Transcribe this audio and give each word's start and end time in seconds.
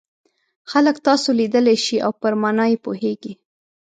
خلک 0.71 0.95
تاسو 1.07 1.29
لیدلای 1.39 1.77
شي 1.85 1.97
او 2.05 2.11
پر 2.21 2.33
مانا 2.41 2.65
یې 2.71 2.77
پوهیږي. 2.85 3.33